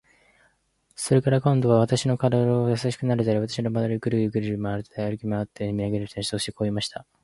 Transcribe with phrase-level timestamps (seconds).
[0.95, 6.23] それから、今度は私の身体をやさしくなでたり、私のまわりをぐるぐる歩きまわって眺めていました。
[6.23, 7.05] そしてこう言いました。